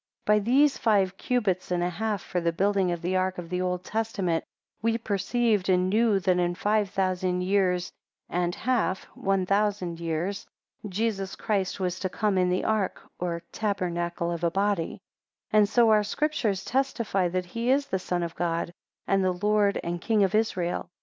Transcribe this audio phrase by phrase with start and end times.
[0.25, 3.51] 13 By these five cubits and a half for the building of the ark of
[3.51, 4.43] the Old Testament,
[4.81, 7.91] we perceived and knew that in five thousand years
[8.27, 10.47] and half (one thousand) years,
[10.89, 15.03] Jesus Christ was to come in the ark or tabernacle of a body;
[15.51, 18.73] 14 And so our Scriptures testify that he is the Son of God,
[19.05, 20.89] and the Lord and King of Israel.